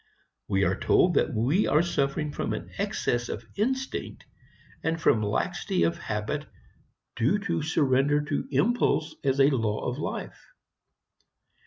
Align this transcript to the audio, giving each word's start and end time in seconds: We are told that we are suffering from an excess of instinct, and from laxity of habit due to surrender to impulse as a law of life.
We 0.47 0.63
are 0.63 0.75
told 0.79 1.13
that 1.13 1.31
we 1.31 1.67
are 1.67 1.83
suffering 1.83 2.31
from 2.31 2.53
an 2.53 2.71
excess 2.79 3.29
of 3.29 3.45
instinct, 3.55 4.25
and 4.83 4.99
from 4.99 5.21
laxity 5.21 5.83
of 5.83 5.99
habit 5.99 6.47
due 7.15 7.37
to 7.37 7.61
surrender 7.61 8.23
to 8.23 8.47
impulse 8.49 9.13
as 9.23 9.39
a 9.39 9.51
law 9.51 9.87
of 9.87 9.99
life. 9.99 10.43